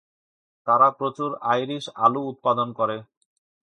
[0.67, 2.97] তারা প্রচুর আইরিশ আলু উৎপাদন করে।